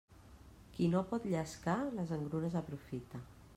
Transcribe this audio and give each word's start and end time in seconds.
Qui 0.77 0.87
no 0.93 1.01
pot 1.11 1.27
llescar, 1.33 1.77
les 1.99 2.17
engrunes 2.19 2.59
aprofita. 2.65 3.25